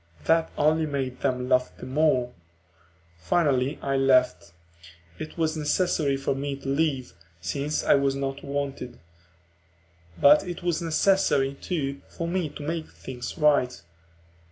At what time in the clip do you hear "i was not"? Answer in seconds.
7.83-8.43